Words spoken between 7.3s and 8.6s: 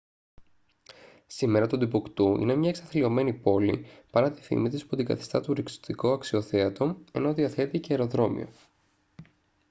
διαθέτει και αεροδρόμιο